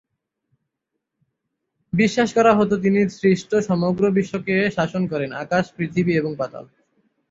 বিশ্বাস 1.93 2.29
করা 2.33 2.51
হত 2.59 2.71
তিনি 2.83 2.99
সৃষ্ট 3.19 3.51
সমগ্র 3.69 4.03
বিশ্বকে 4.17 4.55
শাসন 4.71 5.03
করেন: 5.07 5.29
আকাশ, 5.43 5.65
পৃথিবী 5.77 6.13
এবং 6.17 6.31
পাতাল। 6.37 6.65